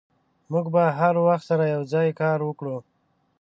[0.51, 2.77] موږ به هر وخت سره یوځای کار وکړو.